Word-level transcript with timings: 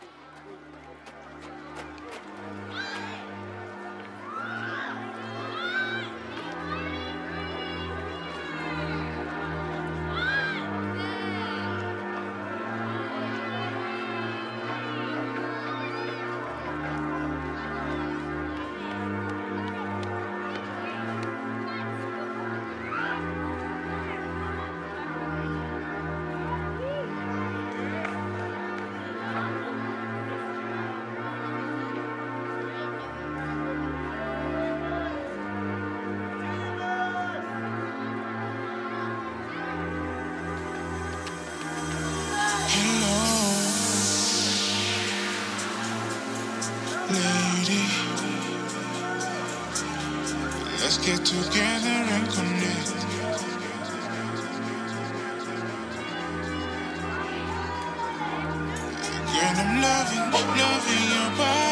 Thank 0.00 0.10
you. 1.10 1.15
Get 51.06 51.24
together 51.24 51.98
and 52.16 52.28
connect. 52.34 52.90
Girl, 59.32 59.54
I'm 59.62 59.82
loving, 59.82 60.32
loving 60.32 61.04
your 61.12 61.38
body. 61.38 61.65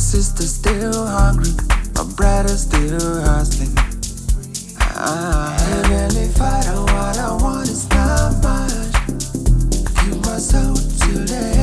sister's 0.00 0.54
still 0.54 1.06
hungry, 1.06 1.52
my 1.94 2.04
brother's 2.16 2.62
still 2.62 3.20
hustling. 3.20 3.76
I 4.78 5.56
heavenly 5.60 6.28
father, 6.28 6.80
what 6.80 7.18
I 7.18 7.36
want 7.40 7.68
is 7.68 7.88
not 7.90 8.42
much. 8.42 8.92
Give 10.04 10.20
my 10.24 10.38
soul 10.38 10.74
to 10.74 11.59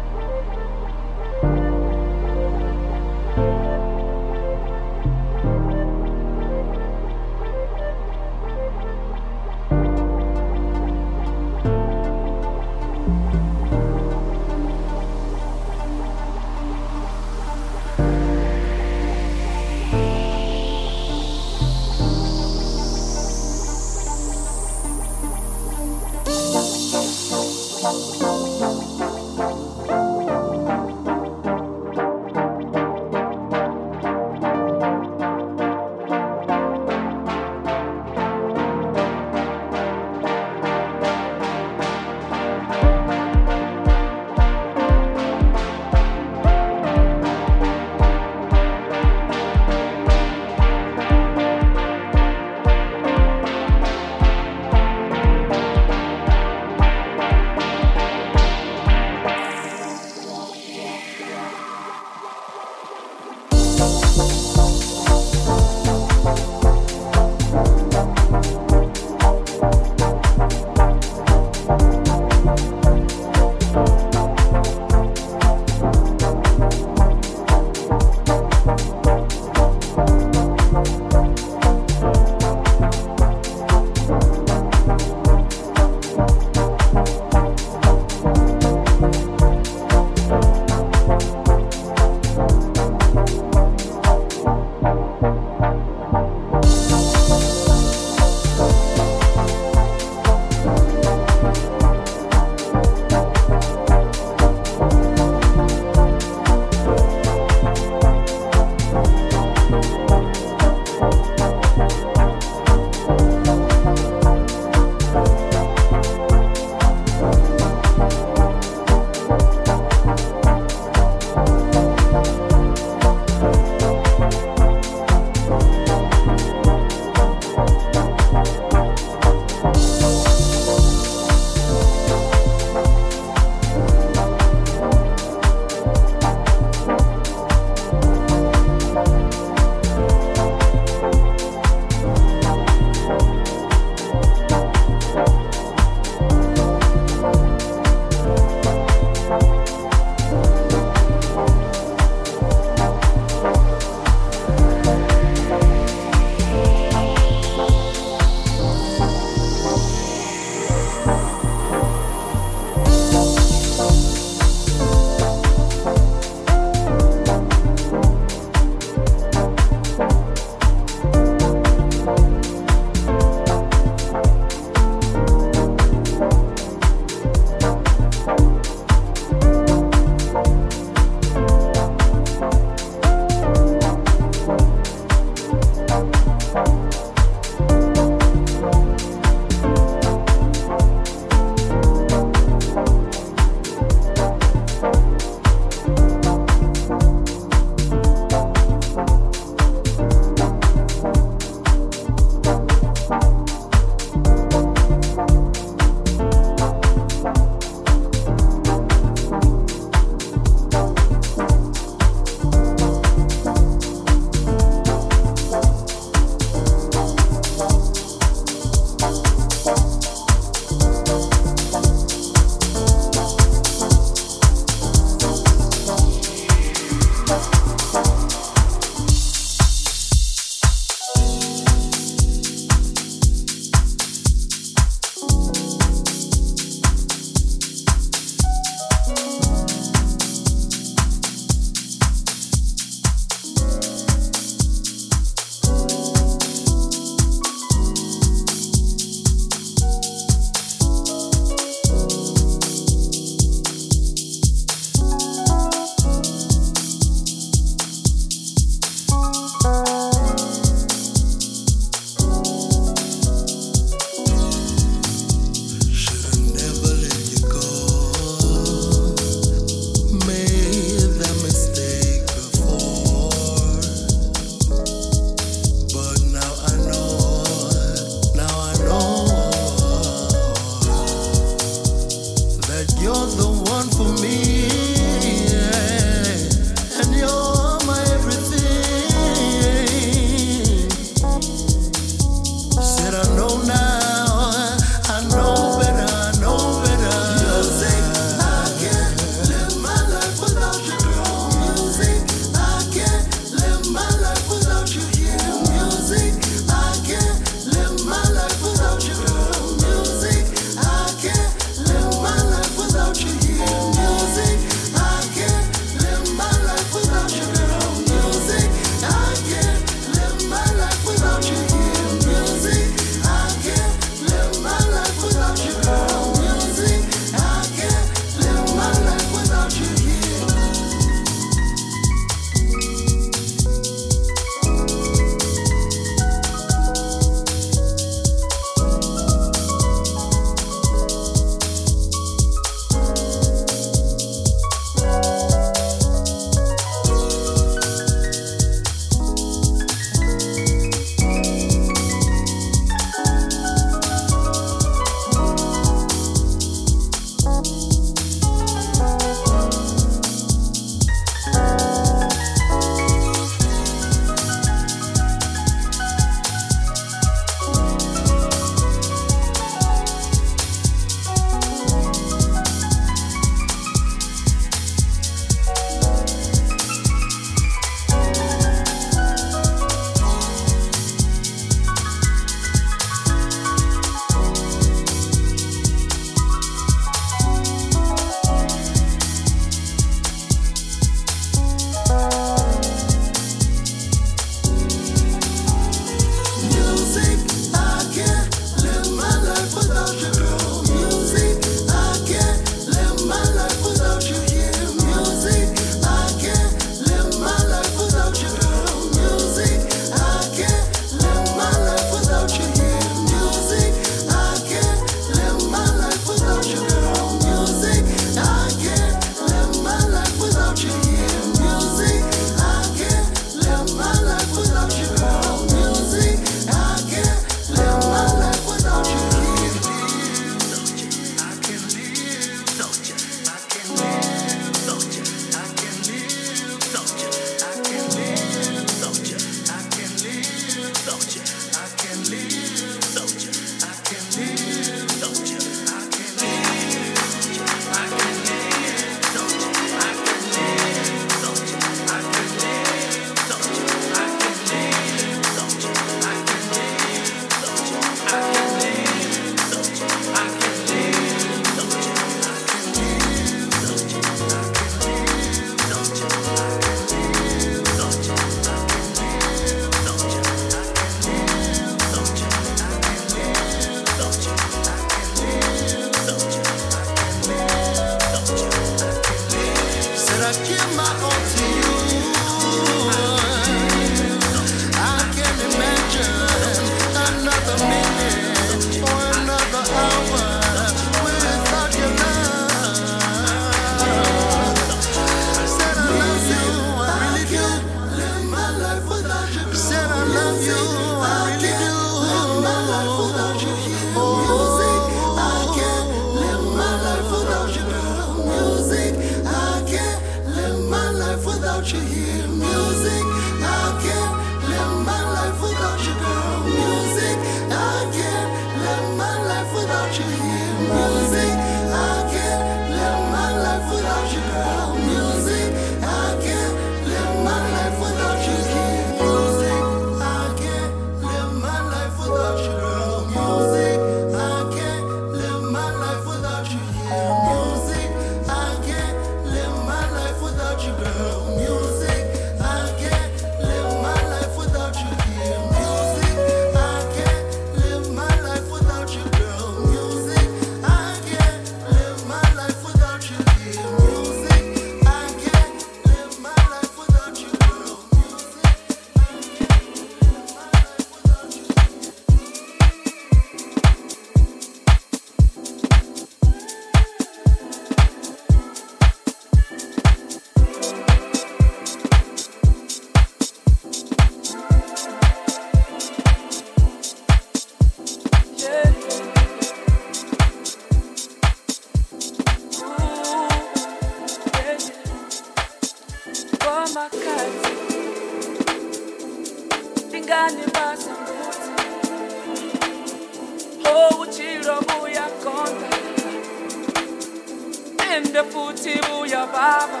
The 598.34 598.42
futhi 598.42 598.94
buya 599.06 599.46
baba. 599.46 600.00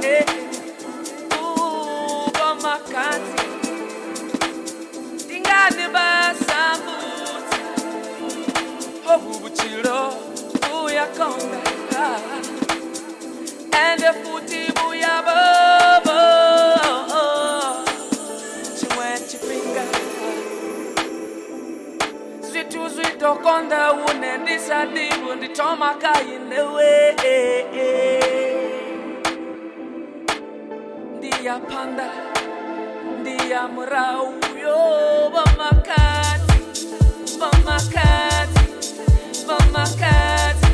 Hey. 0.00 0.24
Uba 1.36 2.48
makhanzi 2.64 3.44
Dingani 5.28 5.86
basambuthi. 5.94 7.60
Obubuchilo 9.12 10.00
buya 10.62 11.04
and 11.04 11.94
ah, 11.94 12.20
Ende 13.84 14.10
futhi 14.22 14.71
Yokonda 23.32 23.92
wune 23.92 24.38
ndisa 24.38 24.86
dibu 24.86 25.34
ndi 25.36 25.48
toma 25.48 25.94
kayinewe 25.94 26.90
Ndiya 31.16 31.58
panda 31.58 32.08
ndiya 33.20 33.62
murau 33.74 34.28
yo 34.62 34.76
bamakati 35.34 36.58
bamakati 37.40 38.64
bamakati 39.48 40.72